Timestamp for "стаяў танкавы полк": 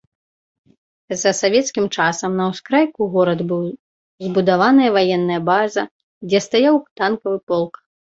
6.51-7.73